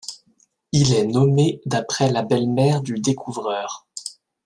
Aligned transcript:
Il 0.71 0.95
est 0.95 1.05
nommé 1.05 1.61
d'après 1.67 2.11
la 2.11 2.23
belle-mère 2.23 2.81
du 2.81 2.95
découvreur. 2.95 3.85